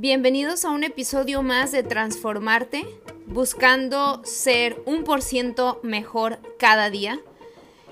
[0.00, 2.86] Bienvenidos a un episodio más de Transformarte,
[3.26, 7.18] buscando ser un por ciento mejor cada día.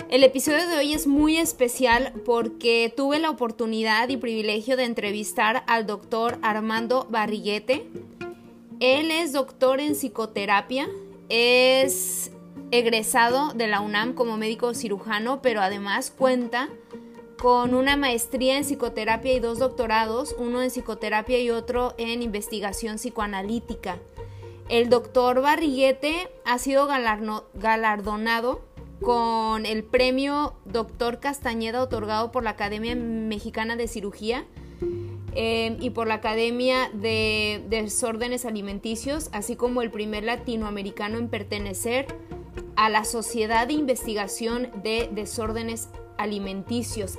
[0.08, 5.64] El episodio de hoy es muy especial porque tuve la oportunidad y privilegio de entrevistar
[5.66, 7.88] al doctor Armando Barriguete.
[8.78, 10.88] Él es doctor en psicoterapia,
[11.28, 12.30] es
[12.70, 16.68] egresado de la UNAM como médico cirujano, pero además cuenta
[17.40, 22.96] con una maestría en psicoterapia y dos doctorados, uno en psicoterapia y otro en investigación
[22.96, 23.98] psicoanalítica.
[24.68, 26.88] El doctor Barriguete ha sido
[27.54, 28.62] galardonado
[29.00, 34.44] con el premio Doctor Castañeda otorgado por la Academia Mexicana de Cirugía
[35.34, 42.06] eh, y por la Academia de Desórdenes Alimenticios, así como el primer latinoamericano en pertenecer
[42.74, 46.05] a la Sociedad de Investigación de Desórdenes alimenticios.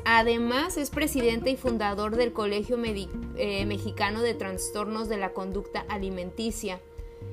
[0.06, 6.80] Además, es presidente y fundador del Colegio eh, Mexicano de Trastornos de la Conducta Alimenticia.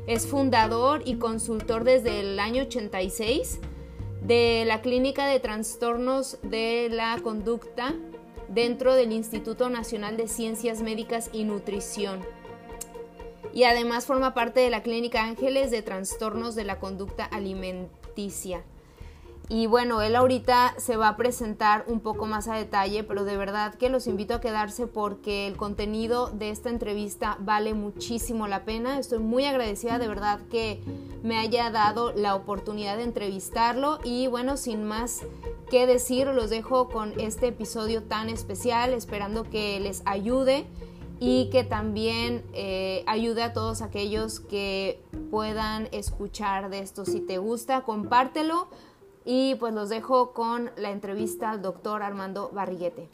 [0.06, 3.60] Es fundador y consultor desde el año 86
[4.22, 7.94] de la Clínica de Trastornos de la Conducta
[8.48, 12.20] dentro del Instituto Nacional de Ciencias Médicas y Nutrición.
[13.52, 18.64] Y además forma parte de la Clínica Ángeles de Trastornos de la Conducta Alimenticia.
[19.48, 23.36] Y bueno, él ahorita se va a presentar un poco más a detalle, pero de
[23.36, 28.64] verdad que los invito a quedarse porque el contenido de esta entrevista vale muchísimo la
[28.64, 28.98] pena.
[28.98, 30.82] Estoy muy agradecida de verdad que
[31.22, 35.20] me haya dado la oportunidad de entrevistarlo y bueno, sin más
[35.70, 40.66] que decir, los dejo con este episodio tan especial, esperando que les ayude
[41.20, 47.04] y que también eh, ayude a todos aquellos que puedan escuchar de esto.
[47.04, 48.68] Si te gusta, compártelo
[49.24, 53.08] y pues los dejo con la entrevista al doctor Armando Barriguete.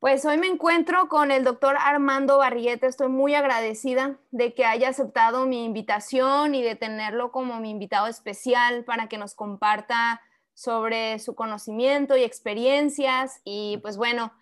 [0.00, 2.86] Pues hoy me encuentro con el doctor Armando Barriguete.
[2.86, 8.06] Estoy muy agradecida de que haya aceptado mi invitación y de tenerlo como mi invitado
[8.06, 10.20] especial para que nos comparta
[10.54, 13.40] sobre su conocimiento y experiencias.
[13.44, 14.32] Y pues bueno,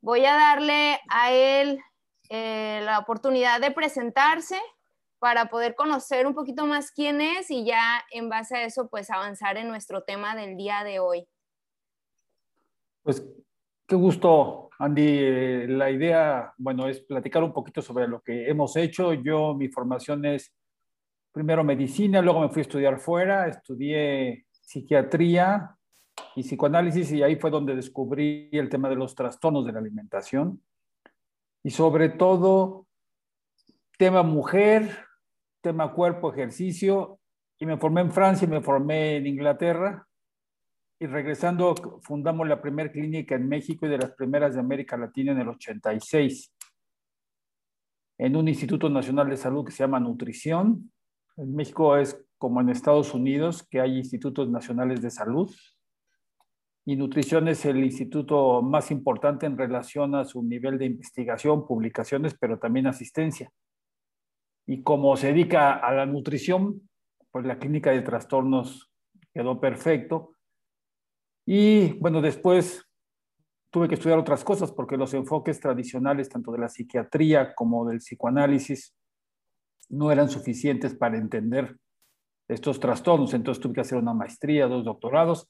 [0.00, 1.82] voy a darle a él
[2.32, 4.56] eh, la oportunidad de presentarse
[5.18, 9.10] para poder conocer un poquito más quién es y ya en base a eso pues
[9.10, 11.26] avanzar en nuestro tema del día de hoy.
[13.02, 13.26] Pues
[13.84, 15.02] qué gusto, Andy.
[15.04, 19.12] Eh, la idea, bueno, es platicar un poquito sobre lo que hemos hecho.
[19.12, 20.54] Yo, mi formación es
[21.32, 25.76] primero medicina, luego me fui a estudiar fuera, estudié psiquiatría
[26.36, 30.62] y psicoanálisis y ahí fue donde descubrí el tema de los trastornos de la alimentación
[31.62, 32.86] y sobre todo
[33.98, 35.06] tema mujer,
[35.60, 37.18] tema cuerpo, ejercicio,
[37.58, 40.06] y me formé en Francia y me formé en Inglaterra.
[40.98, 45.32] Y regresando, fundamos la primera clínica en México y de las primeras de América Latina
[45.32, 46.54] en el 86,
[48.18, 50.92] en un Instituto Nacional de Salud que se llama Nutrición.
[51.36, 55.50] En México es como en Estados Unidos, que hay institutos nacionales de salud
[56.90, 62.34] y nutrición es el instituto más importante en relación a su nivel de investigación, publicaciones,
[62.34, 63.52] pero también asistencia.
[64.66, 66.90] Y como se dedica a la nutrición,
[67.30, 68.90] pues la clínica de trastornos
[69.32, 70.34] quedó perfecto.
[71.46, 72.84] Y bueno, después
[73.70, 77.98] tuve que estudiar otras cosas porque los enfoques tradicionales, tanto de la psiquiatría como del
[77.98, 78.96] psicoanálisis,
[79.90, 81.76] no eran suficientes para entender
[82.48, 83.32] estos trastornos.
[83.32, 85.48] Entonces tuve que hacer una maestría, dos doctorados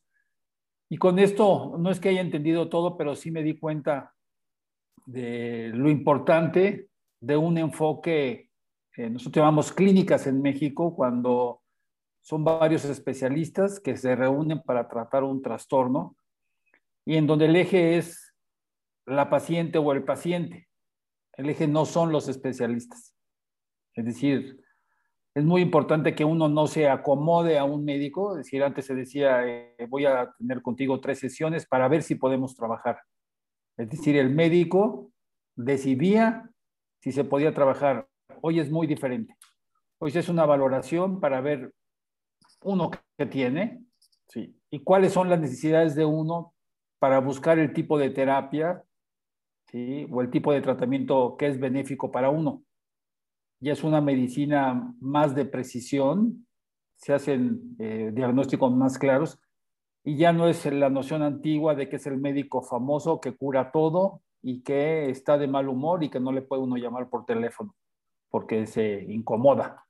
[0.93, 4.13] y con esto, no es que haya entendido todo, pero sí me di cuenta
[5.07, 6.89] de lo importante
[7.21, 8.51] de un enfoque,
[8.97, 11.63] eh, nosotros llamamos clínicas en México, cuando
[12.21, 16.17] son varios especialistas que se reúnen para tratar un trastorno
[17.05, 18.35] y en donde el eje es
[19.07, 20.69] la paciente o el paciente.
[21.35, 23.15] El eje no son los especialistas.
[23.95, 24.61] Es decir,
[25.35, 28.95] es muy importante que uno no se acomode a un médico, es decir, antes se
[28.95, 33.01] decía, eh, voy a tener contigo tres sesiones para ver si podemos trabajar.
[33.77, 35.13] Es decir, el médico
[35.55, 36.51] decidía
[37.01, 38.09] si se podía trabajar.
[38.43, 39.37] Hoy es muy diferente.
[39.99, 41.73] Hoy es una valoración para ver
[42.63, 43.85] uno que tiene
[44.29, 46.55] sí, y cuáles son las necesidades de uno
[46.99, 48.83] para buscar el tipo de terapia
[49.71, 50.07] ¿sí?
[50.11, 52.63] o el tipo de tratamiento que es benéfico para uno
[53.61, 56.47] ya es una medicina más de precisión,
[56.97, 59.39] se hacen eh, diagnósticos más claros
[60.05, 63.71] y ya no es la noción antigua de que es el médico famoso que cura
[63.71, 67.27] todo y que está de mal humor y que no le puede uno llamar por
[67.27, 67.75] teléfono
[68.31, 69.85] porque se incomoda.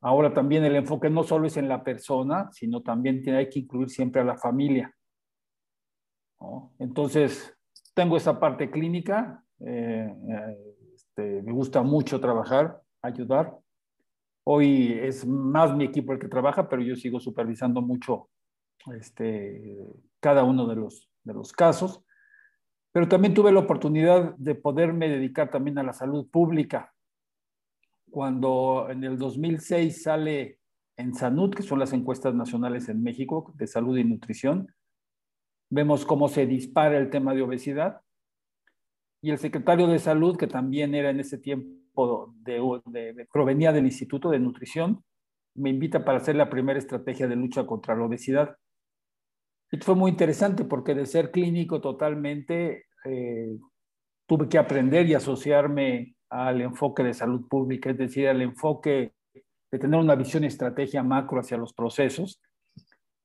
[0.00, 3.88] Ahora también el enfoque no solo es en la persona, sino también hay que incluir
[3.88, 4.92] siempre a la familia.
[6.80, 7.56] Entonces,
[7.94, 10.71] tengo esa parte clínica, eh, eh,
[11.12, 13.58] este, me gusta mucho trabajar, ayudar.
[14.44, 18.30] Hoy es más mi equipo el que trabaja, pero yo sigo supervisando mucho
[18.94, 19.78] este,
[20.20, 22.02] cada uno de los, de los casos.
[22.92, 26.94] Pero también tuve la oportunidad de poderme dedicar también a la salud pública.
[28.10, 30.60] Cuando en el 2006 sale
[30.96, 34.74] en SANUD, que son las encuestas nacionales en México de salud y nutrición,
[35.68, 38.00] vemos cómo se dispara el tema de obesidad.
[39.22, 44.30] Y el secretario de salud, que también era en ese tiempo, de, provenía del Instituto
[44.30, 45.04] de Nutrición,
[45.54, 48.56] me invita para hacer la primera estrategia de lucha contra la obesidad.
[49.70, 53.56] Y fue muy interesante porque de ser clínico totalmente, eh,
[54.26, 59.12] tuve que aprender y asociarme al enfoque de salud pública, es decir, al enfoque
[59.70, 62.40] de tener una visión y estrategia macro hacia los procesos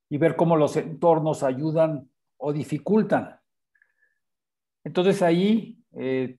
[0.09, 3.39] y ver cómo los entornos ayudan o dificultan.
[4.83, 6.38] Entonces ahí eh,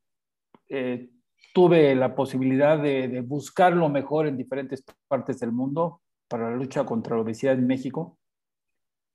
[0.69, 1.09] eh,
[1.55, 6.85] tuve la posibilidad de, buscar lo mejor en diferentes partes del mundo para la lucha
[6.85, 8.19] contra la obesidad en México.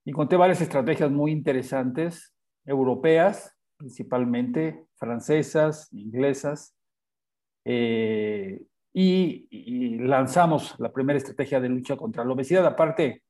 [0.05, 2.33] Y conté varias estrategias muy interesantes,
[2.65, 6.75] europeas principalmente, francesas, inglesas,
[7.65, 8.61] eh,
[8.93, 12.65] y, y, lanzamos la primera estrategia de lucha contra la obesidad.
[12.65, 13.23] Aparte,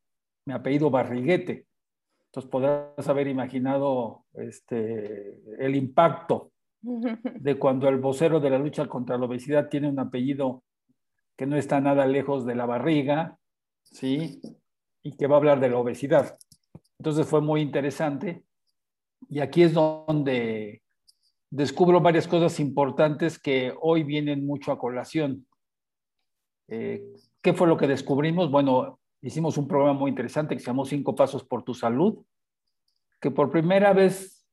[0.46, 1.66] mi apellido Barriguete,
[2.28, 6.53] entonces podrás haber imaginado este, el impacto
[6.83, 10.63] de cuando el vocero de la lucha contra la obesidad tiene un apellido
[11.38, 13.38] que no está nada lejos de la barriga,
[13.83, 14.41] ¿sí?
[15.01, 16.38] Y que va a hablar de la obesidad.
[17.00, 18.44] Entonces fue muy interesante.
[19.30, 20.81] Y aquí es donde
[21.50, 25.47] descubro varias cosas importantes que hoy vienen mucho a colación.
[26.68, 27.03] Eh,
[27.41, 28.51] ¿Qué fue lo que descubrimos?
[28.51, 32.24] Bueno, hicimos un programa muy interesante que se llamó Cinco Pasos por tu Salud,
[33.21, 34.45] que por primera vez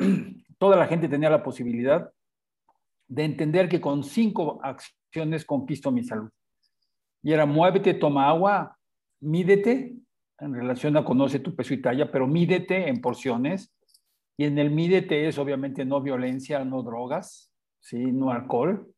[0.58, 2.10] toda la gente tenía la posibilidad
[3.08, 6.30] de entender que con cinco acciones conquisto mi salud.
[7.22, 8.78] Y era muévete, toma agua,
[9.20, 9.96] mídete,
[10.38, 13.74] en relación a conoce tu peso y talla, pero mídete en porciones.
[14.36, 17.98] Y en el mídete es obviamente no violencia, no drogas, ¿sí?
[17.98, 18.90] no alcohol.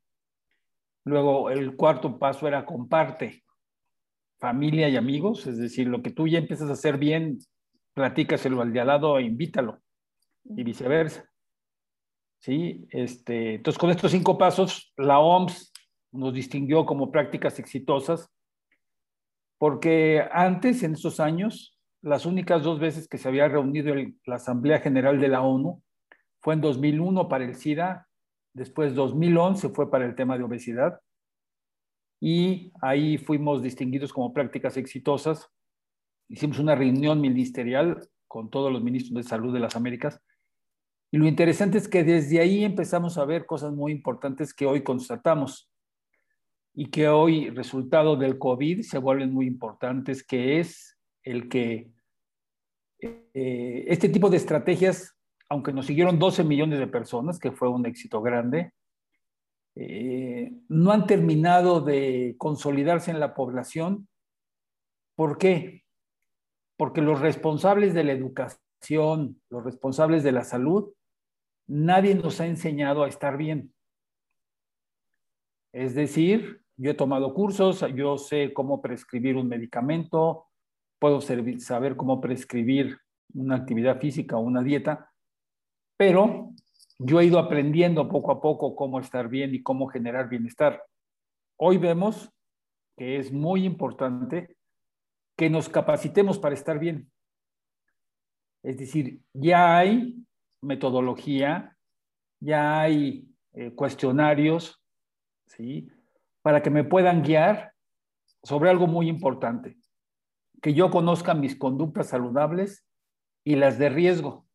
[1.04, 3.42] Luego el cuarto paso era comparte
[4.38, 7.38] familia y amigos, es decir, lo que tú ya empiezas a hacer bien,
[7.94, 9.80] platícaselo al de al lado e invítalo,
[10.44, 11.28] y viceversa.
[12.40, 12.86] ¿Sí?
[12.90, 15.72] Este, entonces, con estos cinco pasos, la OMS
[16.12, 18.28] nos distinguió como prácticas exitosas,
[19.58, 23.94] porque antes, en esos años, las únicas dos veces que se había reunido
[24.26, 25.82] la Asamblea General de la ONU
[26.40, 28.08] fue en 2001 para el SIDA,
[28.52, 31.00] después 2011 fue para el tema de obesidad,
[32.20, 35.48] y ahí fuimos distinguidos como prácticas exitosas.
[36.28, 40.22] Hicimos una reunión ministerial con todos los ministros de salud de las Américas.
[41.14, 44.82] Y lo interesante es que desde ahí empezamos a ver cosas muy importantes que hoy
[44.82, 45.70] constatamos
[46.74, 51.92] y que hoy, resultado del COVID, se vuelven muy importantes, que es el que
[52.98, 55.14] eh, este tipo de estrategias,
[55.50, 58.72] aunque nos siguieron 12 millones de personas, que fue un éxito grande,
[59.74, 64.08] eh, no han terminado de consolidarse en la población.
[65.14, 65.84] ¿Por qué?
[66.78, 70.90] Porque los responsables de la educación, los responsables de la salud,
[71.72, 73.72] nadie nos ha enseñado a estar bien.
[75.72, 80.48] Es decir, yo he tomado cursos, yo sé cómo prescribir un medicamento,
[80.98, 82.98] puedo saber cómo prescribir
[83.32, 85.10] una actividad física o una dieta,
[85.96, 86.50] pero
[86.98, 90.84] yo he ido aprendiendo poco a poco cómo estar bien y cómo generar bienestar.
[91.56, 92.30] Hoy vemos
[92.98, 94.56] que es muy importante
[95.38, 97.10] que nos capacitemos para estar bien.
[98.62, 100.22] Es decir, ya hay
[100.62, 101.76] metodología,
[102.40, 104.82] ya hay eh, cuestionarios,
[105.46, 105.88] ¿sí?
[106.40, 107.72] Para que me puedan guiar
[108.42, 109.76] sobre algo muy importante,
[110.60, 112.86] que yo conozca mis conductas saludables
[113.44, 114.46] y las de riesgo.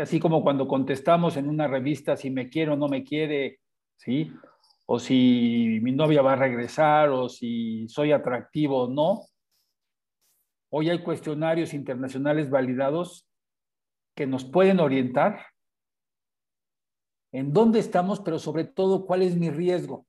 [0.00, 3.60] Así como cuando contestamos en una revista si me quiere o no me quiere,
[3.96, 4.32] ¿sí?
[4.86, 9.26] O si mi novia va a regresar o si soy atractivo o no.
[10.70, 13.26] Hoy hay cuestionarios internacionales validados
[14.14, 15.46] que nos pueden orientar
[17.32, 20.06] en dónde estamos, pero sobre todo cuál es mi riesgo.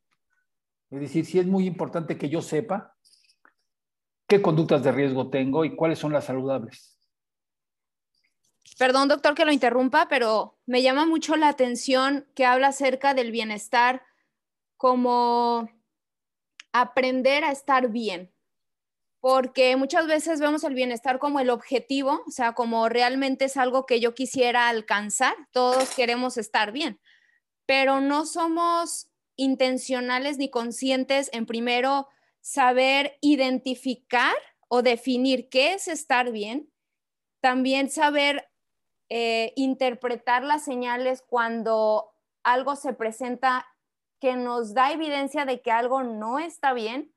[0.89, 2.95] Es decir, si es muy importante que yo sepa
[4.27, 7.00] qué conductas de riesgo tengo y cuáles son las saludables.
[8.77, 13.31] Perdón, doctor, que lo interrumpa, pero me llama mucho la atención que habla acerca del
[13.31, 14.03] bienestar
[14.77, 15.69] como
[16.72, 18.32] aprender a estar bien,
[19.24, 23.86] porque muchas veces vemos el bienestar como el objetivo, o sea, como realmente es algo
[23.86, 27.00] que yo quisiera alcanzar, todos queremos estar bien,
[27.65, 32.10] pero no somos intencionales ni conscientes en primero
[32.42, 34.36] saber identificar
[34.68, 36.70] o definir qué es estar bien,
[37.39, 38.50] también saber
[39.08, 42.12] eh, interpretar las señales cuando
[42.44, 43.65] algo se presenta
[44.20, 47.12] que nos da evidencia de que algo no está bien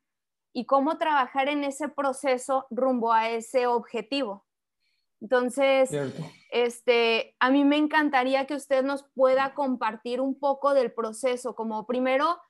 [0.56, 4.46] y cómo trabajar en ese proceso rumbo a ese objetivo.
[5.20, 5.90] Entonces,
[6.50, 11.86] este, a mí me encantaría que usted nos pueda compartir un poco del proceso, como
[11.86, 12.40] primero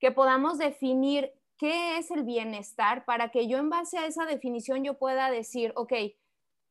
[0.00, 4.82] que podamos definir qué es el bienestar para que yo en base a esa definición
[4.82, 5.92] yo pueda decir, ok,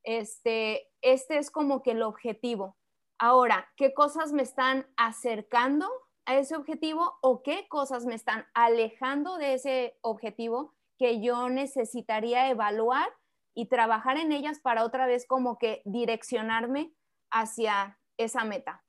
[0.01, 2.75] este, este es como que el objetivo.
[3.19, 5.87] Ahora, ¿qué cosas me están acercando
[6.25, 12.49] a ese objetivo o qué cosas me están alejando de ese objetivo que yo necesitaría
[12.49, 13.07] evaluar
[13.53, 16.93] y trabajar en ellas para otra vez como que direccionarme
[17.31, 18.83] hacia esa meta.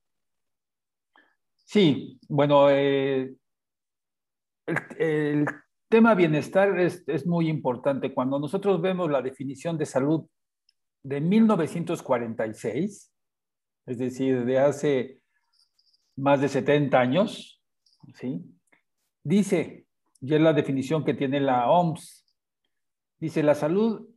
[1.65, 3.35] Sí, bueno, eh,
[4.99, 5.47] el,
[5.89, 8.13] tema bienestar es, es, muy importante.
[8.15, 10.27] Cuando nosotros vemos la definición de salud
[11.03, 13.13] de 1946,
[13.87, 15.22] es decir, de hace
[16.23, 17.61] más de 70 años,
[18.15, 18.45] ¿sí?
[19.25, 19.87] Dice,
[20.21, 22.25] y es la definición que tiene la OMS,
[23.19, 24.09] dice, la salud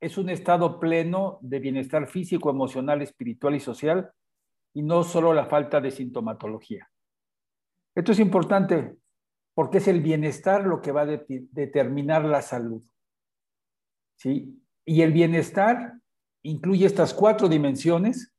[0.00, 4.12] es un estado pleno de bienestar físico, emocional, espiritual y social,
[4.74, 6.90] y no solo la falta de sintomatología.
[7.94, 8.96] Esto es importante
[9.54, 12.82] porque es el bienestar lo que va a determinar la salud.
[14.16, 14.62] ¿Sí?
[14.84, 15.94] Y el bienestar
[16.42, 18.34] incluye estas cuatro dimensiones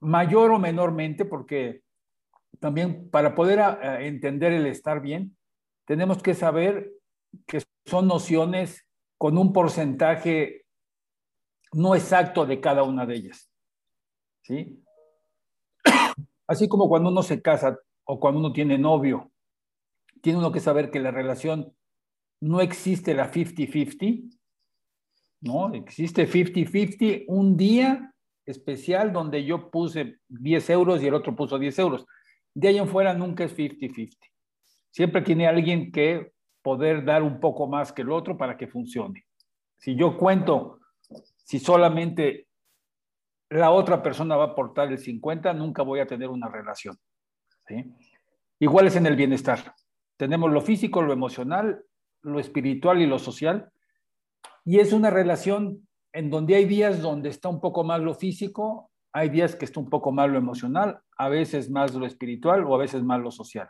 [0.00, 1.82] mayor o menormente, porque
[2.58, 5.36] también para poder ah, entender el estar bien,
[5.84, 6.92] tenemos que saber
[7.46, 8.86] que son nociones
[9.18, 10.64] con un porcentaje
[11.72, 13.50] no exacto de cada una de ellas.
[14.42, 14.82] ¿Sí?
[16.46, 19.30] Así como cuando uno se casa o cuando uno tiene novio,
[20.20, 21.72] tiene uno que saber que la relación
[22.40, 24.36] no existe la 50-50,
[25.42, 25.72] ¿no?
[25.74, 28.14] Existe 50-50 un día
[28.50, 32.06] especial donde yo puse 10 euros y el otro puso 10 euros.
[32.54, 34.16] De ahí en fuera nunca es 50-50.
[34.90, 39.24] Siempre tiene alguien que poder dar un poco más que el otro para que funcione.
[39.78, 40.80] Si yo cuento,
[41.44, 42.48] si solamente
[43.48, 46.96] la otra persona va a aportar el 50, nunca voy a tener una relación.
[48.58, 49.74] Igual es en el bienestar.
[50.16, 51.84] Tenemos lo físico, lo emocional,
[52.22, 53.70] lo espiritual y lo social.
[54.64, 58.90] Y es una relación en donde hay días donde está un poco más lo físico,
[59.12, 62.74] hay días que está un poco más lo emocional, a veces más lo espiritual o
[62.74, 63.68] a veces más lo social.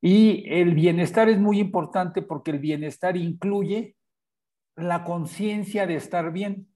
[0.00, 3.96] Y el bienestar es muy importante porque el bienestar incluye
[4.76, 6.68] la conciencia de estar bien.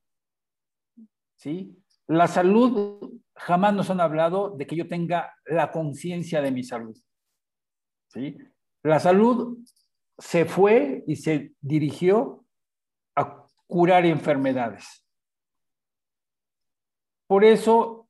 [1.36, 1.76] ¿Sí?
[2.06, 6.96] La salud, jamás nos han hablado de que yo tenga la conciencia de mi salud.
[8.08, 8.36] ¿Sí?
[8.82, 9.58] La salud
[10.18, 12.44] se fue y se dirigió
[13.70, 15.06] curar enfermedades.
[17.28, 18.08] Por eso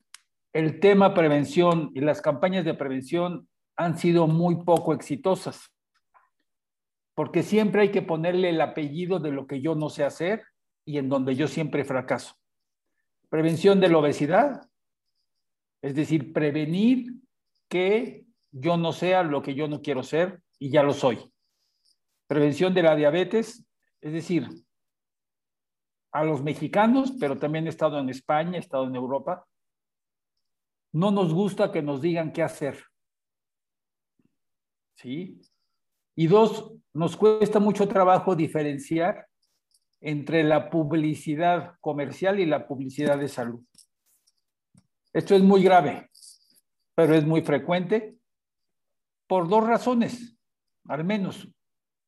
[0.54, 5.70] el tema prevención y las campañas de prevención han sido muy poco exitosas,
[7.14, 10.42] porque siempre hay que ponerle el apellido de lo que yo no sé hacer
[10.86, 12.34] y en donde yo siempre fracaso.
[13.28, 14.62] Prevención de la obesidad,
[15.82, 17.12] es decir, prevenir
[17.68, 21.32] que yo no sea lo que yo no quiero ser y ya lo soy.
[22.26, 23.66] Prevención de la diabetes,
[24.00, 24.48] es decir,
[26.12, 29.46] a los mexicanos, pero también he estado en España, he estado en Europa,
[30.92, 32.82] no nos gusta que nos digan qué hacer.
[34.96, 35.40] ¿Sí?
[36.16, 39.26] Y dos, nos cuesta mucho trabajo diferenciar
[40.00, 43.62] entre la publicidad comercial y la publicidad de salud.
[45.12, 46.10] Esto es muy grave,
[46.94, 48.16] pero es muy frecuente
[49.26, 50.36] por dos razones,
[50.86, 51.48] al menos.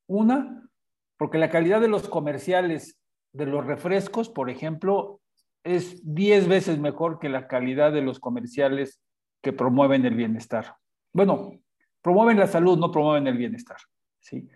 [0.07, 0.69] Una,
[1.17, 2.99] porque la calidad de los comerciales
[3.33, 5.19] de los refrescos, por ejemplo,
[5.63, 9.01] es 10 veces mejor que la calidad de los comerciales
[9.41, 10.77] que promueven el bienestar.
[11.11, 11.59] Bueno,
[12.01, 13.77] promueven la salud, no promueven el bienestar.
[14.19, 14.47] ¿sí?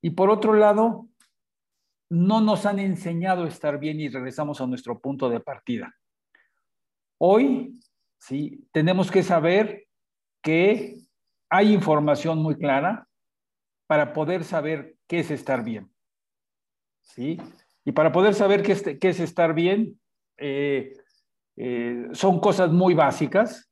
[0.00, 1.08] Y por otro lado,
[2.08, 5.94] no nos han enseñado a estar bien y regresamos a nuestro punto de partida.
[7.18, 7.80] Hoy,
[8.18, 9.86] sí, tenemos que saber
[10.42, 10.96] que
[11.48, 13.08] hay información muy clara
[13.86, 15.90] para poder saber qué es estar bien.
[17.00, 17.38] ¿Sí?
[17.86, 20.00] Y para poder saber qué es, estar bien,
[20.38, 20.92] eh,
[21.56, 23.70] eh, son cosas muy básicas,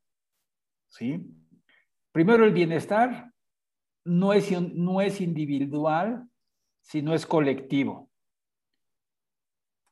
[0.89, 1.21] ¿sí?
[2.13, 3.33] Primero, el bienestar
[4.05, 6.29] no es, no es individual,
[6.81, 8.09] sino es colectivo.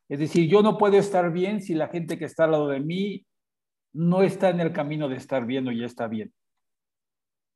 [0.09, 2.79] Es decir, yo no puedo estar bien si la gente que está al lado de
[2.79, 3.27] mí
[3.93, 6.33] no está en el camino de estar bien o ya está bien.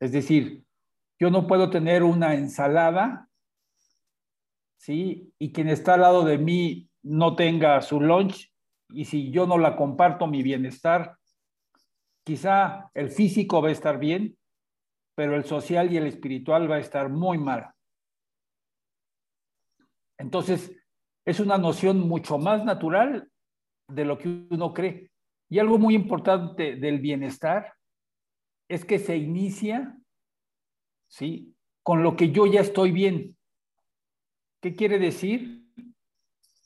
[0.00, 0.64] Es decir,
[1.20, 3.28] yo no puedo tener una ensalada,
[4.76, 5.33] ¿sí?
[5.38, 8.52] Y quien está al lado de mí no tenga su lunch
[8.90, 11.16] y si yo no la comparto mi bienestar,
[12.25, 14.37] quizá el físico va a estar bien,
[15.14, 17.71] pero el social y el espiritual va a estar muy mal.
[20.18, 20.73] Entonces,
[21.25, 23.28] es una noción mucho más natural
[23.88, 25.11] de lo que uno cree.
[25.49, 27.75] Y algo muy importante del bienestar
[28.68, 29.97] es que se inicia,
[31.09, 31.54] ¿sí?
[31.83, 33.36] Con lo que yo ya estoy bien.
[34.60, 35.62] ¿Qué quiere decir?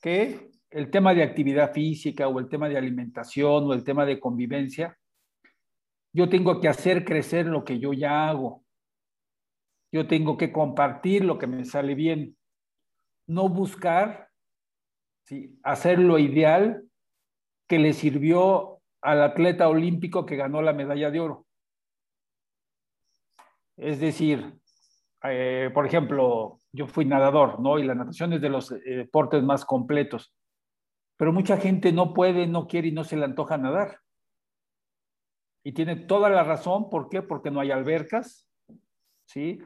[0.01, 4.21] Que el tema de actividad física o el tema de alimentación o el tema de
[4.21, 4.97] convivencia,
[6.13, 8.65] yo tengo que hacer crecer lo que yo ya hago.
[9.93, 12.37] Yo tengo que compartir lo que me sale bien.
[13.27, 14.29] No buscar
[15.25, 15.59] ¿sí?
[15.63, 16.85] hacer lo ideal
[17.69, 21.47] que le sirvió al atleta olímpico que ganó la medalla de oro.
[23.77, 24.61] Es decir,
[25.25, 27.79] eh, por ejemplo, yo fui nadador, ¿no?
[27.79, 30.35] Y la natación es de los eh, deportes más completos.
[31.17, 33.99] Pero mucha gente no puede, no quiere y no se le antoja nadar.
[35.63, 37.21] Y tiene toda la razón, ¿por qué?
[37.21, 38.49] Porque no hay albercas,
[39.27, 39.59] ¿sí?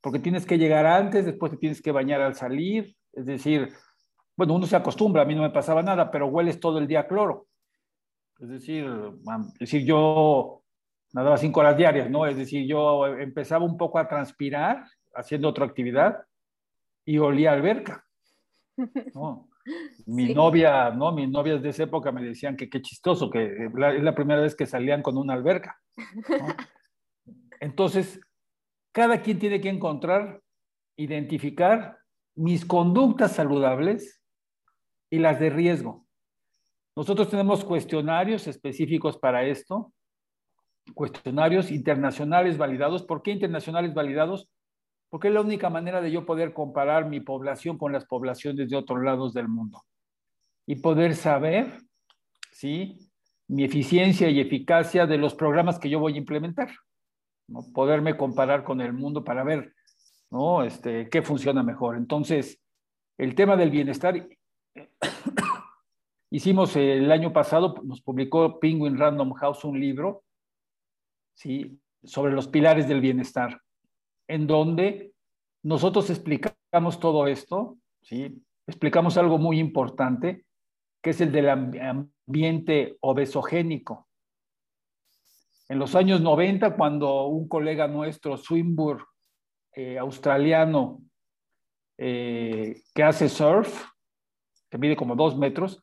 [0.00, 3.68] Porque tienes que llegar antes, después te tienes que bañar al salir, es decir,
[4.36, 7.06] bueno, uno se acostumbra, a mí no me pasaba nada, pero hueles todo el día
[7.06, 7.48] cloro.
[8.38, 10.62] Es decir, es decir, yo
[11.12, 12.26] nadaba cinco horas diarias, ¿no?
[12.26, 14.84] Es decir, yo empezaba un poco a transpirar
[15.14, 16.24] haciendo otra actividad
[17.04, 18.04] y olía alberca.
[19.14, 19.48] ¿no?
[20.06, 21.12] Mi novia, ¿no?
[21.12, 24.54] Mis novias de esa época me decían que qué chistoso, que es la primera vez
[24.54, 25.80] que salían con una alberca.
[27.60, 28.20] Entonces,
[28.92, 30.40] cada quien tiene que encontrar,
[30.96, 31.98] identificar
[32.34, 34.22] mis conductas saludables
[35.10, 36.06] y las de riesgo.
[36.94, 39.92] Nosotros tenemos cuestionarios específicos para esto,
[40.94, 43.02] cuestionarios internacionales validados.
[43.02, 44.48] ¿Por qué internacionales validados?
[45.10, 48.76] Porque es la única manera de yo poder comparar mi población con las poblaciones de
[48.76, 49.84] otros lados del mundo
[50.66, 51.78] y poder saber,
[52.52, 53.10] ¿sí?
[53.48, 56.70] Mi eficiencia y eficacia de los programas que yo voy a implementar.
[57.48, 57.60] ¿no?
[57.72, 59.72] Poderme comparar con el mundo para ver,
[60.30, 60.64] ¿no?
[60.64, 61.96] Este, qué funciona mejor.
[61.96, 62.60] Entonces,
[63.18, 64.28] el tema del bienestar
[66.30, 70.24] Hicimos el año pasado, nos publicó Penguin Random House un libro
[71.36, 71.78] ¿sí?
[72.02, 73.60] sobre los pilares del bienestar,
[74.26, 75.12] en donde
[75.62, 78.42] nosotros explicamos todo esto, ¿sí?
[78.66, 80.44] explicamos algo muy importante,
[81.02, 84.08] que es el del ambiente obesogénico.
[85.68, 89.04] En los años 90, cuando un colega nuestro, Swinburne,
[89.72, 91.02] eh, australiano,
[91.98, 93.84] eh, que hace surf,
[94.70, 95.82] que mide como dos metros,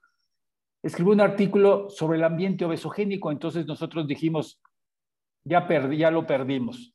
[0.81, 4.61] escribió un artículo sobre el ambiente obesogénico, entonces nosotros dijimos,
[5.43, 6.93] ya, ya lo perdimos.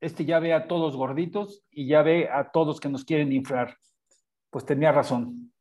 [0.00, 3.76] Este ya ve a todos gorditos y ya ve a todos que nos quieren inflar.
[4.50, 5.52] Pues tenía razón.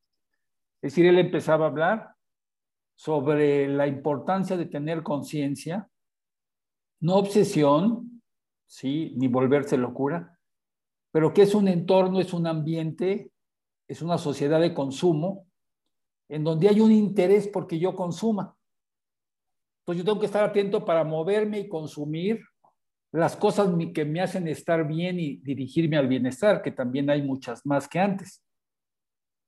[0.82, 2.16] Es decir, él empezaba a hablar
[2.96, 5.90] sobre la importancia de tener conciencia,
[7.02, 8.22] no obsesión,
[8.66, 9.14] ¿sí?
[9.18, 10.38] ni volverse locura,
[11.12, 13.32] pero que es un entorno, es un ambiente,
[13.88, 15.48] es una sociedad de consumo
[16.30, 18.56] en donde hay un interés porque yo consuma.
[19.90, 22.46] Entonces yo tengo que estar atento para moverme y consumir
[23.12, 27.66] las cosas que me hacen estar bien y dirigirme al bienestar, que también hay muchas
[27.66, 28.44] más que antes.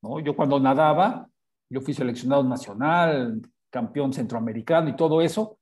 [0.01, 0.19] ¿No?
[0.19, 1.29] Yo cuando nadaba,
[1.69, 5.59] yo fui seleccionado nacional, campeón centroamericano y todo eso.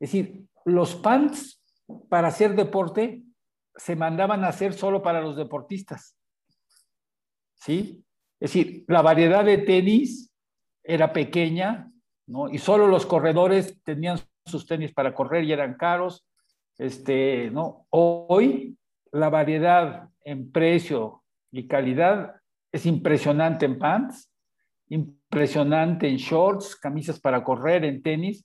[0.00, 1.62] Es decir, los pants
[2.08, 3.22] para hacer deporte
[3.76, 6.16] se mandaban a hacer solo para los deportistas.
[7.54, 8.04] ¿Sí?
[8.40, 10.32] Es decir, la variedad de tenis
[10.82, 11.92] era pequeña,
[12.26, 12.48] ¿no?
[12.48, 16.26] Y solo los corredores tenían sus tenis para correr y eran caros.
[16.78, 17.86] Este, ¿no?
[17.90, 18.76] Hoy
[19.12, 22.34] la variedad en precio y calidad
[22.70, 24.30] es impresionante en pants,
[24.88, 28.44] impresionante en shorts, camisas para correr, en tenis,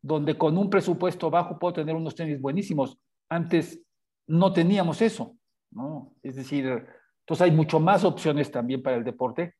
[0.00, 2.98] donde con un presupuesto bajo puedo tener unos tenis buenísimos.
[3.28, 3.82] Antes
[4.28, 5.36] no teníamos eso,
[5.72, 6.14] ¿no?
[6.22, 6.86] Es decir,
[7.20, 9.54] entonces hay mucho más opciones también para el deporte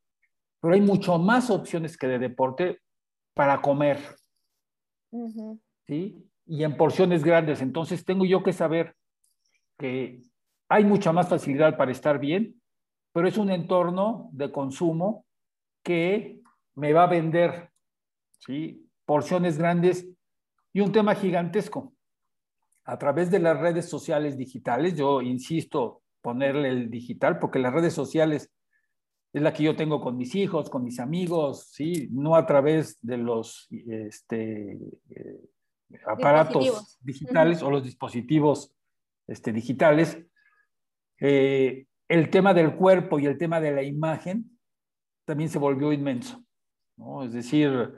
[0.61, 2.81] pero hay mucho más opciones que de deporte
[3.37, 3.99] para comer.
[5.87, 6.27] ¿Sí?
[6.47, 7.61] Y en porciones grandes.
[7.61, 8.97] Entonces tengo yo que saber
[9.79, 10.23] que
[10.71, 12.63] hay mucha más facilidad para estar bien,
[13.13, 15.27] pero es un entorno de consumo
[15.83, 16.41] que
[16.77, 17.71] me va a vender
[18.39, 18.89] ¿sí?
[19.05, 20.09] porciones grandes
[20.73, 21.93] y un tema gigantesco.
[22.85, 27.93] a través de las redes sociales digitales, yo insisto ponerle el digital, porque las redes
[27.93, 28.51] sociales
[29.37, 32.09] es la que yo tengo con mis hijos, con mis amigos, ¿sí?
[32.11, 34.79] No a través de los este,
[35.11, 35.51] eh,
[36.07, 38.75] aparatos digitales o los dispositivos
[39.27, 40.19] este, digitales.
[41.21, 44.59] Eh, el tema del cuerpo y el tema de la imagen
[45.27, 46.43] también se volvió inmenso.
[46.97, 47.23] ¿no?
[47.23, 47.93] Es decir,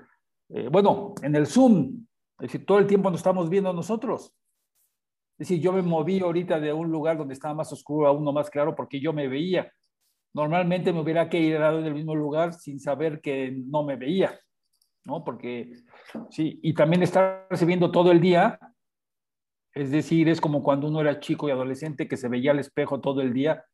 [0.48, 2.05] eh, bueno, en el Zoom,
[2.40, 4.35] es decir, todo el tiempo nos estamos viendo nosotros.
[5.38, 8.33] Es decir, yo me moví ahorita de un lugar donde estaba más oscuro a uno
[8.33, 9.72] más claro porque yo me veía.
[10.35, 14.38] Normalmente me hubiera quedado en el mismo lugar sin saber que no me veía,
[15.05, 15.25] ¿no?
[15.25, 15.73] Porque,
[16.31, 18.59] sí, y también estar recibiendo todo el día,
[19.75, 23.01] es decir, es como cuando uno era chico y adolescente que se veía al espejo
[23.01, 23.64] todo el día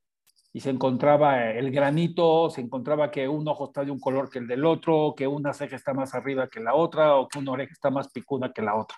[0.53, 4.39] y se encontraba el granito, se encontraba que un ojo está de un color que
[4.39, 7.53] el del otro, que una ceja está más arriba que la otra o que una
[7.53, 8.97] oreja está más picuda que la otra.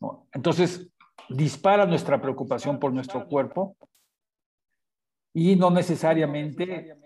[0.00, 0.26] ¿no?
[0.32, 0.90] Entonces,
[1.30, 3.76] dispara nuestra preocupación por nuestro cuerpo
[5.34, 6.96] y no necesariamente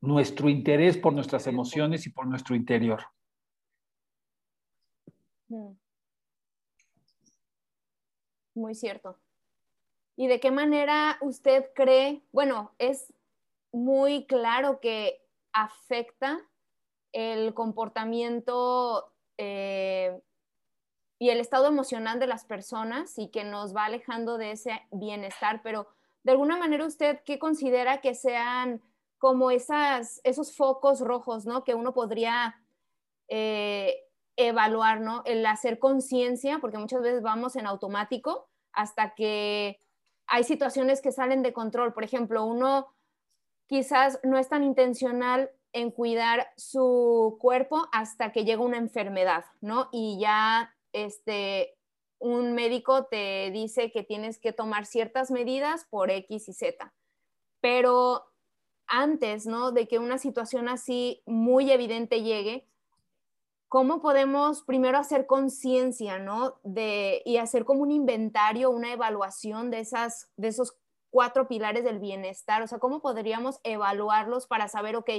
[0.00, 3.02] nuestro interés por nuestras emociones y por nuestro interior.
[5.48, 5.72] Mm.
[8.54, 9.18] Muy cierto.
[10.16, 13.12] ¿Y de qué manera usted cree, bueno, es
[13.70, 15.22] muy claro que
[15.52, 16.40] afecta
[17.12, 20.18] el comportamiento eh,
[21.18, 25.60] y el estado emocional de las personas y que nos va alejando de ese bienestar,
[25.62, 25.95] pero
[26.26, 28.82] de alguna manera usted, ¿qué considera que sean
[29.16, 31.62] como esas, esos focos rojos, ¿no?
[31.62, 32.56] Que uno podría
[33.28, 33.94] eh,
[34.34, 35.22] evaluar, ¿no?
[35.24, 39.80] El hacer conciencia, porque muchas veces vamos en automático hasta que
[40.26, 41.92] hay situaciones que salen de control.
[41.92, 42.88] Por ejemplo, uno
[43.68, 49.90] quizás no es tan intencional en cuidar su cuerpo hasta que llega una enfermedad, ¿no?
[49.92, 51.75] Y ya este,
[52.18, 56.94] un médico te dice que tienes que tomar ciertas medidas por X y Z.
[57.60, 58.24] Pero
[58.86, 59.72] antes, ¿no?
[59.72, 62.68] De que una situación así muy evidente llegue,
[63.68, 66.58] ¿cómo podemos primero hacer conciencia, ¿no?
[66.62, 70.76] De, y hacer como un inventario, una evaluación de, esas, de esos
[71.10, 72.62] cuatro pilares del bienestar?
[72.62, 75.10] O sea, ¿cómo podríamos evaluarlos para saber, ok,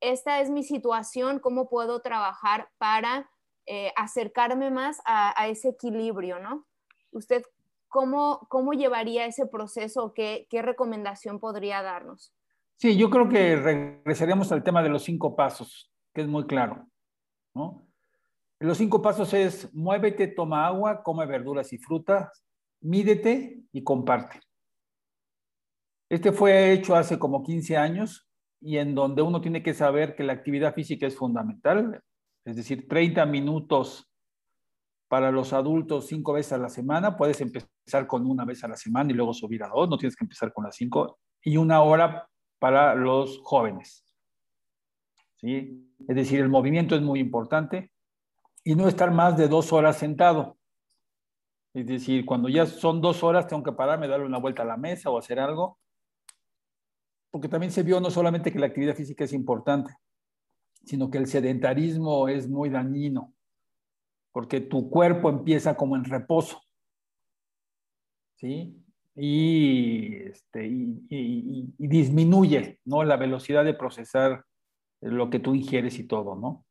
[0.00, 3.30] esta es mi situación, cómo puedo trabajar para
[3.66, 6.66] eh, acercarme más a, ese equilibrio, ¿no?
[7.10, 7.42] ¿Usted
[7.88, 10.12] cómo, cómo llevaría ese proceso?
[10.14, 12.32] ¿Qué, ¿Qué recomendación podría darnos?
[12.76, 16.86] Sí, yo creo que regresaríamos al tema de los cinco pasos, que es muy claro,
[17.54, 17.86] ¿no?
[18.58, 22.44] Los cinco pasos es muévete, toma agua, come verduras y frutas,
[22.80, 24.40] mídete y comparte.
[26.08, 28.28] Este fue hecho hace como 15 años
[28.60, 32.00] y en donde uno tiene que saber que la actividad física es fundamental
[32.46, 34.08] es decir, 30 minutos
[35.08, 37.16] para los adultos cinco veces a la semana.
[37.16, 40.16] Puedes empezar con una vez a la semana y luego subir a dos, no tienes
[40.16, 41.18] que empezar con las cinco.
[41.42, 42.28] Y una hora
[42.60, 44.04] para los jóvenes.
[45.34, 45.92] ¿Sí?
[46.08, 47.90] Es decir, el movimiento es muy importante
[48.62, 50.56] y no estar más de dos horas sentado.
[51.74, 54.76] Es decir, cuando ya son dos horas, tengo que pararme, darle una vuelta a la
[54.76, 55.78] mesa o hacer algo.
[57.30, 59.92] Porque también se vio no solamente que la actividad física es importante,
[60.86, 63.34] sino que el sedentarismo es muy dañino,
[64.32, 66.62] porque tu cuerpo empieza como en reposo,
[68.36, 68.80] ¿sí?
[69.16, 73.02] Y, este, y, disminuye, ¿no?
[73.02, 74.44] La velocidad de procesar
[75.00, 76.64] lo que tú ingieres y todo, ¿no?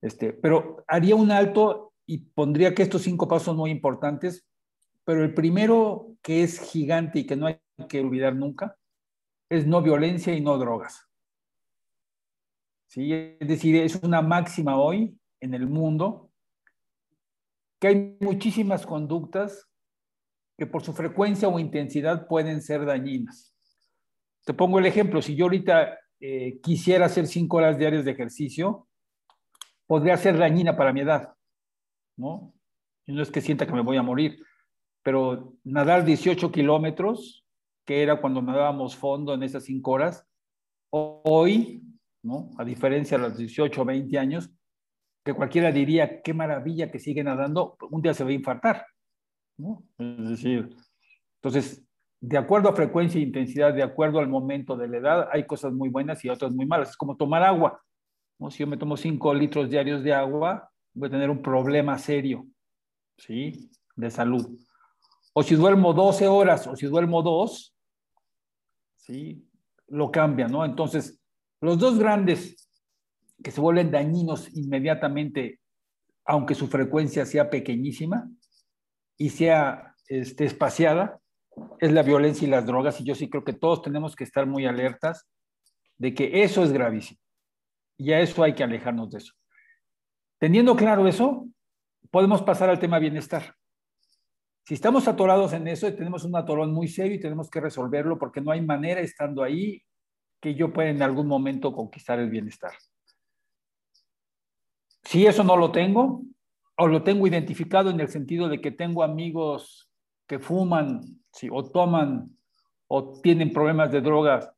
[0.00, 4.46] Este, pero haría un alto y pondría que estos cinco pasos son muy importantes,
[5.04, 8.76] pero el primero que es gigante y que no hay que olvidar nunca
[9.50, 11.08] es no violencia y no drogas.
[12.94, 13.12] ¿Sí?
[13.12, 16.30] Es decir, es una máxima hoy en el mundo
[17.80, 19.68] que hay muchísimas conductas
[20.56, 23.52] que por su frecuencia o intensidad pueden ser dañinas.
[24.44, 28.86] Te pongo el ejemplo, si yo ahorita eh, quisiera hacer cinco horas diarias de ejercicio,
[29.86, 31.34] podría ser dañina para mi edad,
[32.16, 32.54] ¿no?
[33.06, 34.38] No es que sienta que me voy a morir,
[35.02, 37.44] pero nadar 18 kilómetros,
[37.84, 40.26] que era cuando nadábamos fondo en esas cinco horas,
[40.90, 41.82] hoy
[42.58, 44.50] a diferencia de los 18 o 20 años,
[45.24, 48.86] que cualquiera diría, qué maravilla que sigue nadando, un día se va a infartar,
[49.98, 50.76] Es decir,
[51.36, 51.84] entonces,
[52.20, 55.72] de acuerdo a frecuencia e intensidad, de acuerdo al momento de la edad, hay cosas
[55.72, 56.90] muy buenas y otras muy malas.
[56.90, 57.82] Es como tomar agua.
[58.50, 62.46] Si yo me tomo 5 litros diarios de agua, voy a tener un problema serio,
[63.18, 63.70] ¿sí?
[63.94, 64.58] De salud.
[65.34, 67.76] O si duermo 12 horas o si duermo 2,
[68.96, 69.46] ¿sí?
[69.88, 70.64] Lo cambia, ¿no?
[70.64, 71.20] Entonces,
[71.64, 72.70] los dos grandes
[73.42, 75.60] que se vuelven dañinos inmediatamente,
[76.24, 78.28] aunque su frecuencia sea pequeñísima,
[79.16, 81.20] y sea este, espaciada
[81.78, 84.46] es la violencia y las drogas, y yo sí creo que todos tenemos que estar
[84.46, 85.28] muy alertas
[85.96, 87.20] de que eso es gravísimo,
[87.96, 89.32] y a eso hay que alejarnos de eso.
[90.38, 91.46] Teniendo claro eso,
[92.10, 93.54] podemos pasar al tema bienestar.
[94.66, 98.40] Si estamos atorados en eso, tenemos un atorón muy serio y tenemos que resolverlo porque
[98.40, 99.82] no hay manera estando ahí
[100.44, 102.72] que yo pueda en algún momento conquistar el bienestar.
[105.02, 106.20] Si eso no lo tengo,
[106.76, 109.88] o lo tengo identificado en el sentido de que tengo amigos
[110.28, 111.00] que fuman
[111.50, 112.36] o toman
[112.88, 114.50] o tienen problemas de drogas,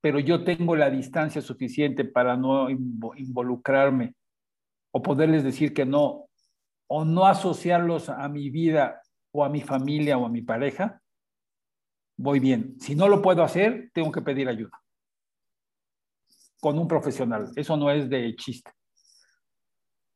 [0.00, 4.14] pero yo tengo la distancia suficiente para no involucrarme
[4.92, 6.26] o poderles decir que no,
[6.86, 9.02] o no asociarlos a mi vida
[9.32, 11.02] o a mi familia o a mi pareja,
[12.16, 12.78] voy bien.
[12.78, 14.81] Si no lo puedo hacer, tengo que pedir ayuda
[16.62, 17.50] con un profesional.
[17.56, 18.70] Eso no es de chiste.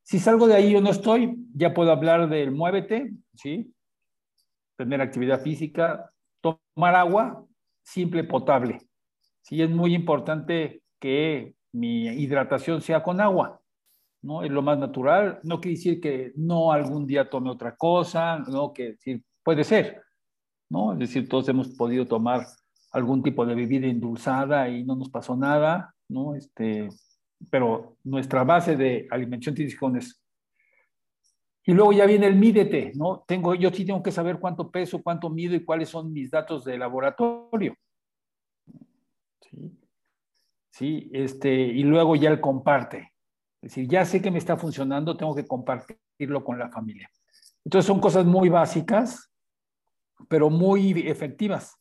[0.05, 3.75] Si salgo de ahí yo no estoy, ya puedo hablar del muévete, ¿sí?
[4.77, 7.45] Tener actividad física, tomar agua
[7.83, 8.79] simple, potable.
[9.43, 13.61] Sí, es muy importante que mi hidratación sea con agua,
[14.23, 14.45] ¿no?
[14.45, 15.41] Es lo más natural.
[15.43, 18.73] No quiere decir que no algún día tome otra cosa, ¿no?
[18.73, 20.01] Que decir, puede ser,
[20.71, 20.93] ¿no?
[20.93, 22.47] Es decir, todos hemos podido tomar
[22.93, 26.35] algún tipo de bebida endulzada y no nos pasó nada, ¿no?
[26.35, 26.88] Este,
[27.51, 30.01] pero nuestra base de alimentación tiene que
[31.64, 33.25] Y luego ya viene el mídete, ¿no?
[33.27, 36.64] Tengo, yo sí tengo que saber cuánto peso, cuánto mido y cuáles son mis datos
[36.64, 37.75] de laboratorio.
[39.40, 39.79] Sí.
[40.77, 43.14] Sí, este, y luego ya el comparte.
[43.62, 47.11] Es decir, ya sé que me está funcionando, tengo que compartirlo con la familia.
[47.64, 49.33] Entonces son cosas muy básicas,
[50.29, 51.75] pero muy efectivas.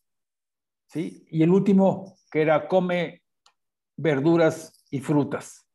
[0.87, 1.27] ¿sí?
[1.29, 3.24] Y el último, que era come
[3.97, 5.65] verduras y frutas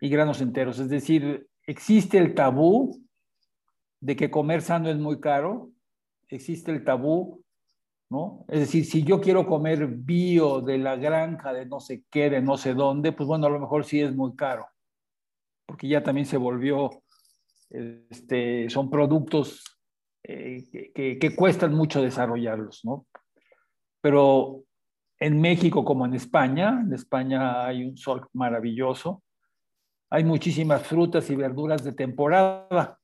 [0.00, 0.78] y granos enteros.
[0.78, 3.02] Es decir, existe el tabú
[4.00, 5.70] de que comer sano es muy caro,
[6.28, 7.42] existe el tabú,
[8.10, 8.44] ¿no?
[8.48, 12.42] Es decir, si yo quiero comer bio de la granja de no sé qué, de
[12.42, 14.66] no sé dónde, pues bueno, a lo mejor sí es muy caro,
[15.64, 17.02] porque ya también se volvió,
[17.70, 19.64] este, son productos
[20.22, 23.06] eh, que, que, cuestan mucho desarrollarlos, ¿no?
[24.00, 24.64] Pero
[25.24, 26.82] en México como en España.
[26.82, 29.22] En España hay un sol maravilloso.
[30.10, 33.00] Hay muchísimas frutas y verduras de temporada.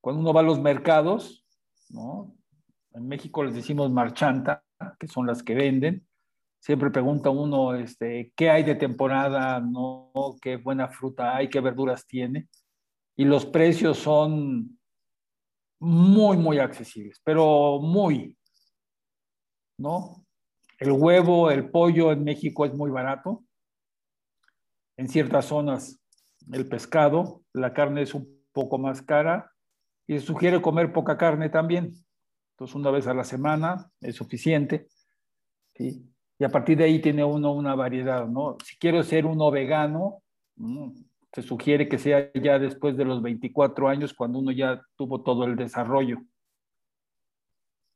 [0.00, 1.44] Cuando uno va a los mercados,
[1.90, 2.36] ¿no?
[2.92, 4.62] En México les decimos marchanta,
[5.00, 6.06] que son las que venden.
[6.60, 9.58] Siempre pregunta uno, este, ¿qué hay de temporada?
[9.58, 10.12] ¿No?
[10.40, 11.50] ¿Qué buena fruta hay?
[11.50, 12.48] ¿Qué verduras tiene?
[13.16, 14.78] Y los precios son
[15.80, 18.36] muy, muy accesibles, pero muy,
[19.78, 20.27] ¿no?
[20.78, 23.44] El huevo, el pollo en México es muy barato.
[24.96, 26.00] En ciertas zonas
[26.52, 29.52] el pescado, la carne es un poco más cara
[30.06, 31.92] y se sugiere comer poca carne también.
[32.52, 34.86] Entonces una vez a la semana es suficiente.
[35.74, 38.56] Y a partir de ahí tiene uno una variedad, ¿no?
[38.64, 40.22] Si quiero ser uno vegano,
[40.56, 40.90] mm,
[41.32, 45.44] se sugiere que sea ya después de los 24 años, cuando uno ya tuvo todo
[45.44, 46.18] el desarrollo.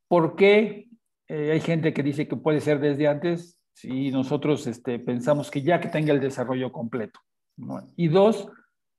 [0.07, 0.87] ¿Por qué
[1.27, 5.61] eh, hay gente que dice que puede ser desde antes si nosotros este, pensamos que
[5.61, 7.19] ya que tenga el desarrollo completo.
[7.95, 8.47] Y dos,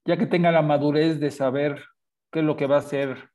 [0.05, 1.83] ya que tenga la madurez de saber
[2.31, 3.31] qué es lo que va a hacer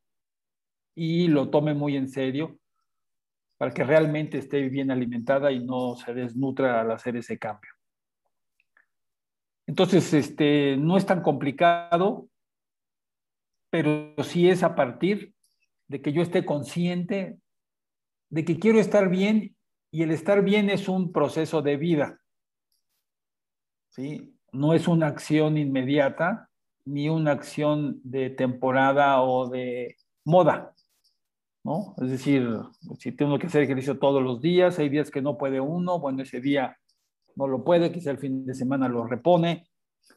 [0.95, 2.59] y lo tome muy en serio
[3.57, 7.71] para que realmente esté bien alimentada y no se desnutra al hacer ese cambio.
[9.67, 12.27] Entonces, este, no es tan complicado,
[13.69, 15.33] pero sí es a partir
[15.87, 17.37] de que yo esté consciente
[18.29, 19.55] de que quiero estar bien
[19.91, 22.19] y el estar bien es un proceso de vida.
[23.89, 24.35] ¿sí?
[24.51, 26.49] No es una acción inmediata
[26.85, 30.73] ni una acción de temporada o de moda.
[31.63, 31.95] ¿no?
[31.97, 32.47] Es decir,
[32.97, 36.23] si tengo que hacer ejercicio todos los días, hay días que no puede uno, bueno,
[36.23, 36.77] ese día
[37.35, 39.67] no lo puede, quizá el fin de semana lo repone.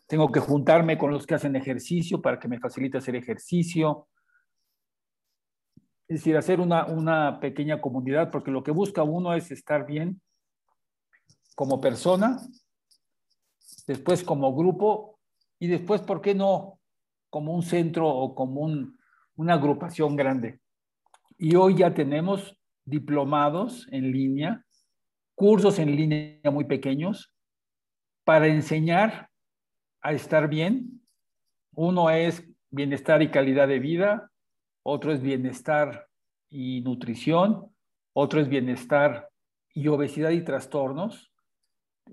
[0.07, 4.09] Tengo que juntarme con los que hacen ejercicio para que me facilite hacer ejercicio.
[6.09, 10.21] Es decir, hacer una, una pequeña comunidad, porque lo que busca uno es estar bien
[11.55, 12.41] como persona,
[13.87, 15.19] después como grupo
[15.59, 16.81] y después, ¿por qué no?
[17.31, 18.99] Como un centro o como un,
[19.37, 20.61] una agrupación grande.
[21.39, 24.65] Y hoy ya tenemos diplomados en línea,
[25.35, 27.33] cursos en línea muy pequeños
[28.25, 29.31] para enseñar
[30.01, 31.01] a estar bien.
[31.75, 34.32] Uno es bienestar y calidad de vida,
[34.83, 36.09] otro es bienestar
[36.51, 37.67] y nutrición,
[38.13, 39.29] otro es bienestar
[39.75, 41.33] y obesidad y trastornos,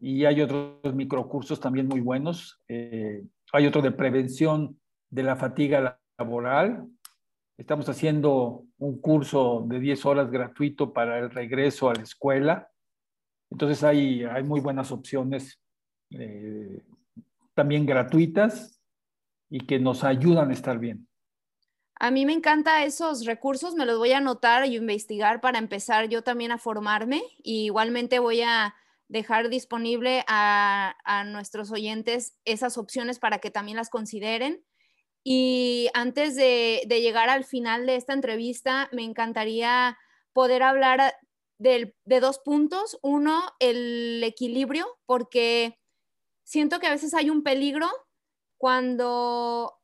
[0.01, 2.61] y hay otros microcursos también muy buenos.
[2.67, 4.79] Eh, hay otro de prevención
[5.09, 6.87] de la fatiga laboral.
[7.57, 12.69] Estamos haciendo un curso de 10 horas gratuito para el regreso a la escuela.
[13.51, 15.59] Entonces hay, hay muy buenas opciones
[16.11, 16.83] eh,
[17.53, 18.81] también gratuitas
[19.49, 21.08] y que nos ayudan a estar bien.
[22.01, 26.07] A mí me encantan esos recursos, me los voy a anotar y investigar para empezar
[26.07, 27.21] yo también a formarme.
[27.43, 28.73] Y igualmente voy a
[29.09, 30.95] dejar disponible a,
[31.27, 34.63] nuestros oyentes esas opciones para que también las consideren.
[35.25, 39.97] Y antes de, llegar al final de esta entrevista, me encantaría
[40.31, 41.15] poder hablar
[41.57, 42.97] de dos puntos.
[43.01, 45.77] Uno, el equilibrio, porque
[46.45, 47.89] siento que a veces hay un peligro
[48.57, 49.77] cuando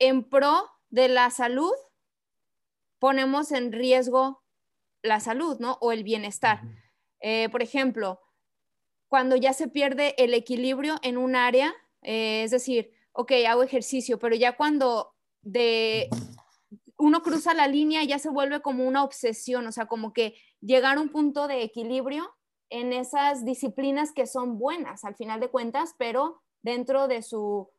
[0.00, 1.72] en pro de la salud
[2.98, 4.42] ponemos en riesgo
[5.02, 5.78] la salud, ¿no?
[5.80, 6.60] O el bienestar.
[7.20, 8.20] Eh, por ejemplo,
[9.08, 14.18] cuando ya se pierde el equilibrio en un área, eh, es decir, ok, hago ejercicio,
[14.18, 16.08] pero ya cuando de
[16.98, 20.98] uno cruza la línea ya se vuelve como una obsesión, o sea, como que llegar
[20.98, 22.30] a un punto de equilibrio
[22.68, 27.70] en esas disciplinas que son buenas al final de cuentas, pero dentro de su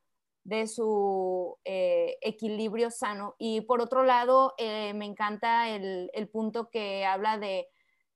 [0.43, 3.36] de su eh, equilibrio sano.
[3.38, 7.67] Y por otro lado, eh, me encanta el, punto que habla de,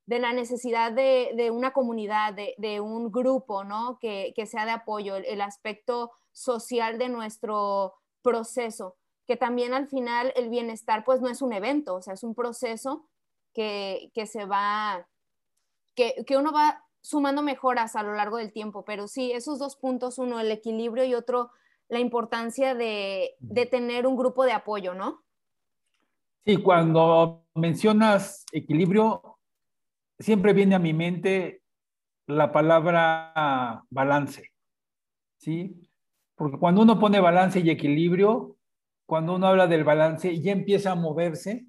[0.07, 3.97] la necesidad de, una comunidad, de, un grupo, ¿no?
[3.99, 10.49] Que, sea de apoyo, el, aspecto social de nuestro proceso, que también al final el
[10.49, 13.07] bienestar pues no es un evento, o sea, es un proceso
[13.53, 15.07] que, se va,
[15.95, 19.77] que, que uno va sumando mejoras a lo largo del tiempo, pero sí, esos dos
[19.77, 21.51] puntos, uno el equilibrio y otro
[21.88, 23.36] la importancia de,
[23.69, 25.24] tener un grupo de apoyo, ¿no?
[26.45, 29.39] Sí, cuando mencionas equilibrio,
[30.19, 31.62] siempre viene a mi mente
[32.28, 34.52] la palabra balance,
[35.38, 35.89] ¿sí?
[36.36, 38.58] Porque cuando uno pone balance y equilibrio,
[39.06, 41.65] cuando uno habla del balance, ya empieza a moverse,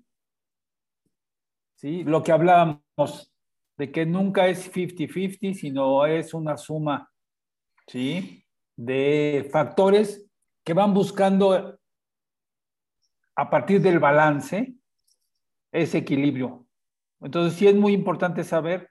[1.76, 2.04] ¿sí?
[2.04, 3.32] Lo que hablábamos
[3.76, 7.10] de que nunca es 50-50, sino es una suma,
[7.86, 8.45] ¿sí?
[8.76, 10.28] De factores
[10.64, 11.78] que van buscando
[13.34, 14.74] a partir del balance
[15.72, 16.66] ese equilibrio.
[17.20, 18.90] Entonces sí es muy importante saber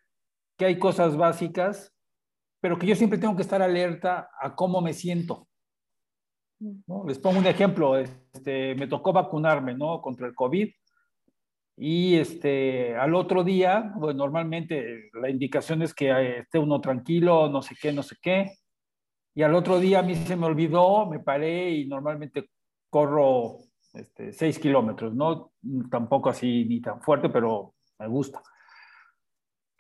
[0.58, 1.94] que hay cosas básicas,
[2.60, 5.48] pero que yo siempre tengo que estar alerta a cómo me siento.
[7.06, 10.02] Les pongo un ejemplo, este, me tocó vacunarme ¿no?
[10.02, 10.70] contra el COVID
[11.78, 17.62] y este, al otro día, bueno, normalmente la indicación es que esté uno tranquilo, no
[17.62, 18.58] sé qué, no sé qué,
[19.36, 22.50] y al otro día a mí se me olvidó, me paré y normalmente
[22.90, 23.58] corro
[23.94, 25.52] este, seis kilómetros, no
[25.92, 28.42] tampoco así ni tan fuerte, pero me gusta.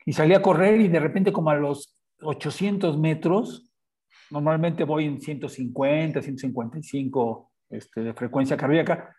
[0.05, 3.71] Y salí a correr y de repente como a los 800 metros,
[4.29, 9.15] normalmente voy en 150, 155 este, de frecuencia cardíaca,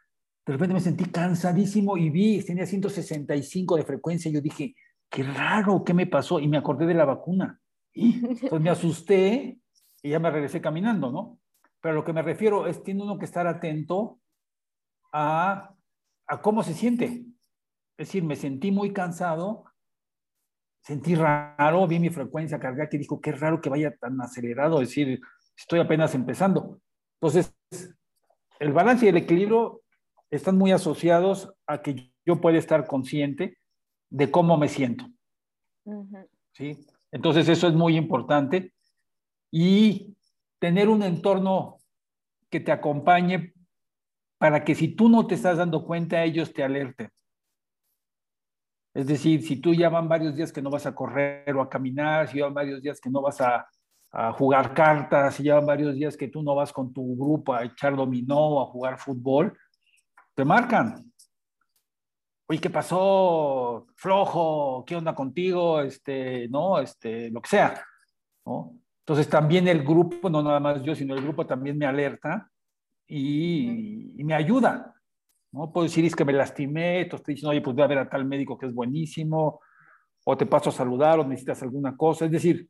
[0.46, 4.30] de repente me sentí cansadísimo y vi, tenía 165 de frecuencia.
[4.30, 4.76] Yo dije,
[5.10, 6.38] qué raro, ¿qué me pasó?
[6.38, 7.58] Y me acordé de la vacuna.
[7.92, 9.58] Entonces me asusté
[10.06, 11.40] y ya me regresé caminando, ¿no?
[11.80, 14.20] Pero lo que me refiero es, tiene uno que estar atento
[15.12, 15.74] a,
[16.28, 17.26] a cómo se siente.
[17.96, 19.64] Es decir, me sentí muy cansado,
[20.80, 24.90] sentí raro, vi mi frecuencia cardíaca y dijo, qué raro que vaya tan acelerado, es
[24.90, 25.20] decir,
[25.56, 26.80] estoy apenas empezando.
[27.20, 27.52] Entonces,
[28.60, 29.82] el balance y el equilibrio
[30.30, 33.58] están muy asociados a que yo pueda estar consciente
[34.10, 35.04] de cómo me siento.
[36.52, 36.78] ¿Sí?
[37.10, 38.75] Entonces, eso es muy importante
[39.50, 40.16] y
[40.58, 41.78] tener un entorno
[42.50, 43.54] que te acompañe
[44.38, 47.10] para que si tú no te estás dando cuenta, ellos te alerten.
[48.94, 51.68] Es decir, si tú ya van varios días que no vas a correr o a
[51.68, 53.68] caminar, si ya van varios días que no vas a,
[54.38, 57.64] jugar cartas, si ya van varios días que tú no vas con tu grupo a
[57.64, 59.58] echar dominó o a jugar fútbol,
[60.34, 61.12] te marcan.
[62.48, 63.86] Oye, ¿qué pasó?
[63.94, 65.82] Flojo, ¿qué onda contigo?
[65.82, 67.84] Este, no, este, lo que sea,
[68.46, 68.78] ¿no?
[69.06, 72.50] Entonces también el grupo, no nada más yo, sino el grupo también me alerta
[73.06, 74.96] y, me ayuda.
[75.52, 75.72] ¿no?
[75.72, 78.10] Puedo decir, es que me lastimé, entonces te dicen, oye, pues voy a ver a
[78.10, 79.60] tal médico que es buenísimo,
[80.24, 82.24] o te paso a saludar, o necesitas alguna cosa.
[82.24, 82.68] Es decir,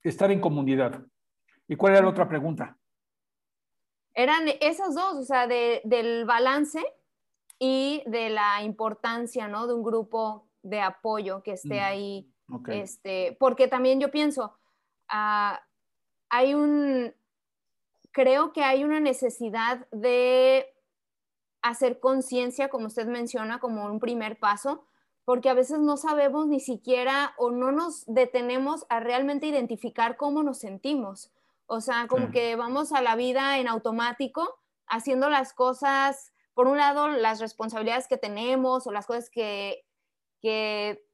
[0.00, 1.02] estar en comunidad.
[1.66, 2.78] ¿Y cuál era la otra pregunta?
[4.14, 6.80] Eran esas dos, o sea, del balance
[7.58, 9.66] y de la importancia, ¿no?
[9.66, 11.84] De un grupo de apoyo que esté mm.
[11.84, 12.32] ahí
[12.68, 14.58] este, porque también yo pienso,
[15.12, 15.62] ah,
[16.28, 17.14] hay un,
[18.10, 20.66] creo que hay una necesidad de
[21.62, 24.84] hacer conciencia, como usted menciona, como un primer paso,
[25.24, 30.42] porque a veces no sabemos ni siquiera o no nos detenemos a realmente identificar cómo
[30.42, 31.30] nos sentimos.
[31.66, 36.76] O sea, como que vamos a la vida en automático, haciendo las cosas por un
[36.76, 39.86] lado, las responsabilidades que tenemos o las cosas que,
[40.40, 41.06] que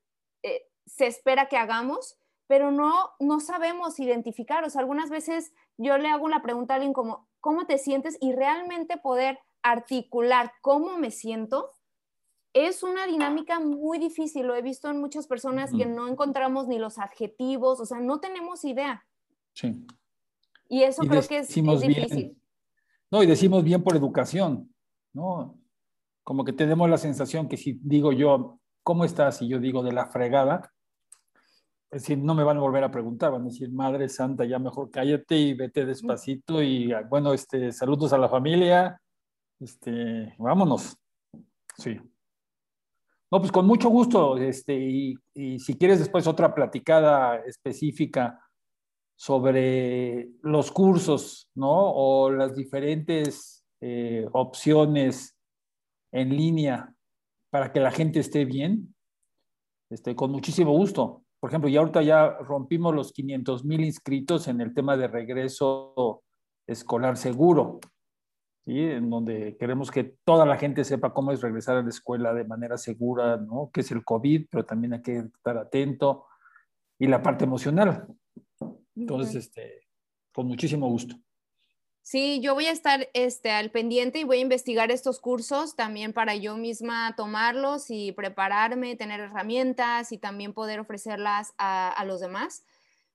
[0.43, 2.19] eh, se espera que hagamos,
[2.49, 4.65] pero no, no sabemos identificar.
[4.65, 8.17] O sea, algunas veces yo le hago la pregunta a alguien como, ¿cómo te sientes?
[8.21, 11.71] Y realmente poder articular cómo me siento
[12.55, 14.47] es una dinámica muy difícil.
[14.47, 18.19] Lo he visto en muchas personas que no encontramos ni los adjetivos, o sea, no
[18.19, 19.05] tenemos idea.
[19.53, 19.87] Sí.
[20.71, 22.37] Y eso creo que es, difícil.
[23.11, 24.75] No, y decimos bien por educación,
[25.13, 25.59] ¿no?
[26.25, 29.43] Como que tenemos la sensación que si digo yo, ¿cómo estás?
[29.43, 30.73] Y yo digo de la fregada,
[31.91, 34.59] es decir, no me van a volver a preguntar, van a decir, Madre Santa, ya
[34.59, 39.01] mejor cállate y vete despacito y bueno, este, saludos a la familia,
[39.59, 40.97] este, vámonos.
[41.77, 41.97] Sí.
[43.31, 48.39] No, pues con mucho gusto, este, y, y si quieres después otra platicada específica
[49.19, 51.93] sobre los cursos, ¿no?
[51.93, 55.37] O las diferentes eh, opciones
[56.13, 56.95] en línea
[57.51, 58.95] para que la gente esté bien,
[59.91, 61.25] este, con muchísimo gusto.
[61.41, 66.23] Por ejemplo, ya ahorita ya rompimos los 500 mil inscritos en el tema de regreso
[66.67, 67.79] escolar seguro,
[68.67, 68.79] ¿sí?
[68.81, 72.45] en donde queremos que toda la gente sepa cómo es regresar a la escuela de
[72.45, 73.71] manera segura, ¿no?
[73.73, 76.27] que es el COVID, pero también hay que estar atento,
[76.99, 78.07] y la parte emocional.
[78.97, 79.87] Entonces, este,
[80.33, 81.15] con muchísimo gusto.
[82.11, 86.15] Sí, yo voy a estar este, al pendiente y voy a investigar estos cursos también
[86.15, 92.65] para yo misma tomarlos y prepararme, tener herramientas y también poder ofrecerlas a, los demás.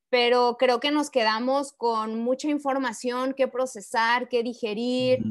[0.10, 5.24] Pero creo que nos quedamos con mucha información que procesar, que digerir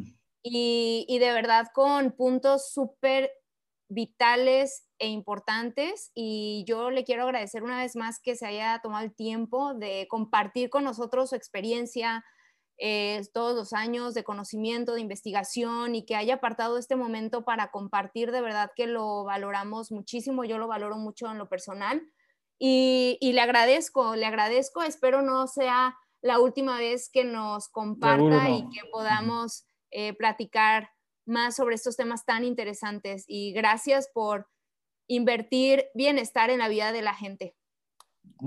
[0.42, 3.30] y, y, de verdad con puntos súper
[3.86, 9.04] vitales e importantes y yo le quiero agradecer una vez más que se haya tomado
[9.04, 12.24] el tiempo de compartir con nosotros su experiencia,
[12.78, 17.70] eh, todos los años de conocimiento, de investigación y que haya apartado este momento para
[17.70, 22.02] compartir, de verdad que lo valoramos muchísimo, yo lo valoro mucho en lo personal
[22.64, 28.62] y, le agradezco, le agradezco, espero no sea la última vez que nos comparta y
[28.70, 30.90] que podamos eh, platicar
[31.26, 34.46] más sobre estos temas tan interesantes y gracias por
[35.08, 37.56] invertir bienestar en la vida de la gente.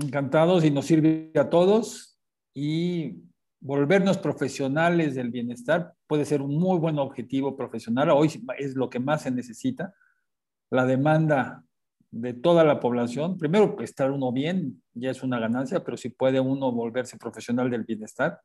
[0.00, 2.18] Encantados y nos sirve a todos
[2.54, 3.22] y
[3.66, 8.10] volvernos profesionales del bienestar puede ser un muy buen objetivo profesional.
[8.10, 9.92] Hoy es lo que más se necesita.
[10.70, 11.64] La demanda
[12.12, 16.38] de toda la población, primero estar uno bien, ya es una ganancia, pero si puede
[16.38, 18.40] uno volverse profesional del bienestar,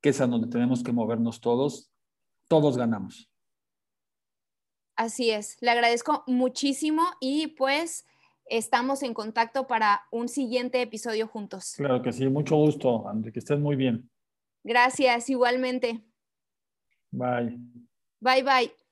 [0.00, 1.92] que es a donde tenemos que movernos todos,
[2.48, 3.30] todos ganamos.
[4.96, 8.06] Así es, le agradezco muchísimo y pues
[8.46, 11.74] estamos en contacto para un siguiente episodio juntos.
[11.76, 14.10] Claro que sí, mucho gusto, André, que estés muy bien.
[14.66, 16.02] Gracias, igualmente.
[17.12, 17.56] Bye.
[18.20, 18.85] Bye, bye.